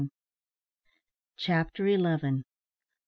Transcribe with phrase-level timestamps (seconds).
[1.37, 2.43] CHAPTER ELEVEN.